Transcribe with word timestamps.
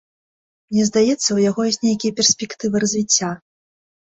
Мне 0.73 0.83
здаецца, 0.89 1.27
у 1.35 1.37
яго 1.49 1.61
ёсць 1.73 1.81
нейкія 1.87 2.17
перспектывы 2.21 2.75
развіцця. 2.85 3.29